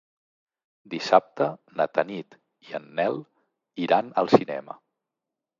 [0.93, 1.49] Dissabte
[1.81, 2.39] na Tanit
[2.71, 3.21] i en Nel
[3.89, 4.79] iran al cinema.